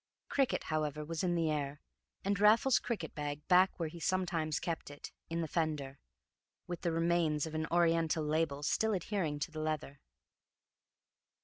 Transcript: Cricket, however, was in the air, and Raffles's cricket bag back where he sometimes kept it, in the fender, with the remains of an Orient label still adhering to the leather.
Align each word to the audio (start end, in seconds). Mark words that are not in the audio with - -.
Cricket, 0.29 0.63
however, 0.63 1.05
was 1.05 1.23
in 1.23 1.35
the 1.35 1.51
air, 1.51 1.79
and 2.25 2.39
Raffles's 2.39 2.79
cricket 2.79 3.13
bag 3.13 3.47
back 3.47 3.79
where 3.79 3.87
he 3.87 3.99
sometimes 3.99 4.59
kept 4.59 4.89
it, 4.89 5.11
in 5.29 5.41
the 5.41 5.47
fender, 5.47 5.99
with 6.65 6.81
the 6.81 6.91
remains 6.91 7.45
of 7.45 7.53
an 7.53 7.67
Orient 7.69 8.17
label 8.17 8.63
still 8.63 8.93
adhering 8.95 9.37
to 9.37 9.51
the 9.51 9.61
leather. 9.61 10.01